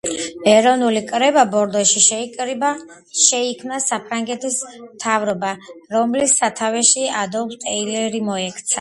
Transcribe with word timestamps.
ეროვნული 0.51 1.01
კრება 1.11 1.43
ბორდოში 1.51 2.01
შეიკრიბა, 2.05 2.71
შექმნა 3.25 3.79
საფრანგეთის 3.85 4.59
მთავრობა 4.89 5.55
რომლის 5.97 6.37
სათავეში 6.43 7.09
ადოლფ 7.25 7.59
ტიერი 7.67 8.29
მოექცა. 8.33 8.69